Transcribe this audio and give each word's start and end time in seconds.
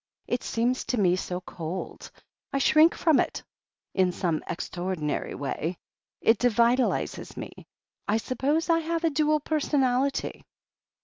It 0.27 0.41
seems 0.41 0.83
to 0.85 0.99
me 0.99 1.15
so 1.15 1.41
cold. 1.41 2.09
I 2.51 2.57
shrink 2.57 2.95
from 2.95 3.19
it, 3.19 3.43
in 3.93 4.11
some 4.11 4.41
extraordinary 4.49 5.35
way. 5.35 5.77
It 6.21 6.39
de 6.39 6.49
vitalizes 6.49 7.37
me. 7.37 7.67
I 8.07 8.17
suppose 8.17 8.67
I 8.67 8.79
have 8.79 9.03
a 9.03 9.11
dual 9.11 9.39
personality." 9.41 10.43